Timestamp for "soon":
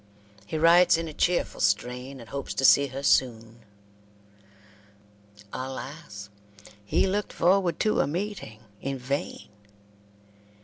3.03-3.59